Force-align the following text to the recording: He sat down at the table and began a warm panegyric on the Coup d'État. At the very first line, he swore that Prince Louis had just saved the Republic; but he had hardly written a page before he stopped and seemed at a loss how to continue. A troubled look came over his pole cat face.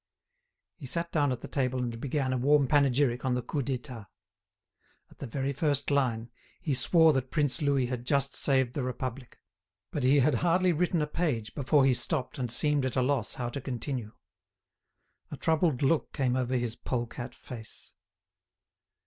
He 0.77 0.87
sat 0.87 1.11
down 1.11 1.31
at 1.31 1.41
the 1.41 1.47
table 1.47 1.77
and 1.79 2.01
began 2.01 2.33
a 2.33 2.37
warm 2.39 2.65
panegyric 2.67 3.23
on 3.23 3.35
the 3.35 3.43
Coup 3.43 3.61
d'État. 3.61 4.07
At 5.11 5.19
the 5.19 5.27
very 5.27 5.53
first 5.53 5.91
line, 5.91 6.31
he 6.59 6.73
swore 6.73 7.13
that 7.13 7.29
Prince 7.29 7.61
Louis 7.61 7.85
had 7.85 8.03
just 8.03 8.35
saved 8.35 8.73
the 8.73 8.81
Republic; 8.81 9.37
but 9.91 10.01
he 10.03 10.21
had 10.21 10.33
hardly 10.41 10.73
written 10.73 11.03
a 11.03 11.05
page 11.05 11.53
before 11.53 11.85
he 11.85 11.93
stopped 11.93 12.39
and 12.39 12.51
seemed 12.51 12.83
at 12.83 12.95
a 12.95 13.03
loss 13.03 13.35
how 13.35 13.49
to 13.49 13.61
continue. 13.61 14.13
A 15.29 15.37
troubled 15.37 15.83
look 15.83 16.11
came 16.13 16.35
over 16.35 16.55
his 16.57 16.75
pole 16.75 17.05
cat 17.05 17.35
face. 17.35 17.93